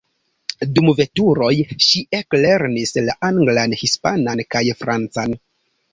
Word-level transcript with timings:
Dum 0.77 0.87
veturoj, 0.99 1.51
ŝi 1.87 2.01
eklernis 2.21 2.95
la 3.11 3.17
anglan, 3.31 3.79
hispanan 3.83 4.43
kaj 4.55 4.65
francan. 4.81 5.41